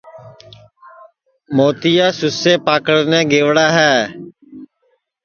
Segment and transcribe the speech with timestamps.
[1.55, 3.95] موتِیا سُسئے پکڑنے گئوڑا ہے